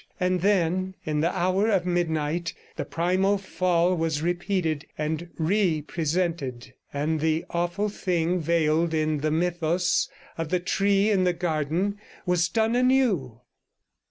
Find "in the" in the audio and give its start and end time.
1.05-1.29, 8.95-9.29, 11.11-11.33